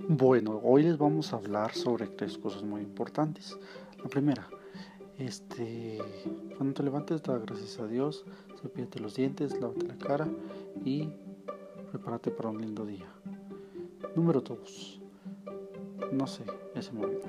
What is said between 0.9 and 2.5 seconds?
vamos a hablar sobre tres